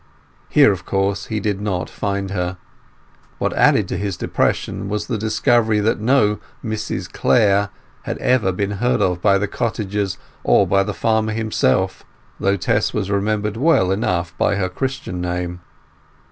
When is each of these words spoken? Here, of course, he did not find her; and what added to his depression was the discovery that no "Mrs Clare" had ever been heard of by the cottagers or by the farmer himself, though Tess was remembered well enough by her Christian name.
Here, 0.49 0.71
of 0.71 0.83
course, 0.83 1.27
he 1.27 1.39
did 1.39 1.61
not 1.61 1.87
find 1.87 2.31
her; 2.31 2.57
and 2.59 3.37
what 3.37 3.53
added 3.53 3.87
to 3.89 3.97
his 3.99 4.17
depression 4.17 4.89
was 4.89 5.05
the 5.05 5.15
discovery 5.15 5.79
that 5.79 5.99
no 5.99 6.39
"Mrs 6.65 7.07
Clare" 7.13 7.69
had 8.01 8.17
ever 8.17 8.51
been 8.51 8.71
heard 8.81 8.99
of 8.99 9.21
by 9.21 9.37
the 9.37 9.47
cottagers 9.47 10.17
or 10.43 10.65
by 10.65 10.81
the 10.81 10.95
farmer 10.95 11.33
himself, 11.33 12.03
though 12.39 12.57
Tess 12.57 12.95
was 12.95 13.11
remembered 13.11 13.57
well 13.57 13.91
enough 13.91 14.35
by 14.39 14.55
her 14.55 14.69
Christian 14.69 15.21
name. 15.21 15.61